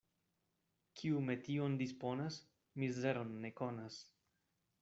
[1.01, 2.39] Kiu metion disponas,
[2.85, 4.05] mizeron ne konas.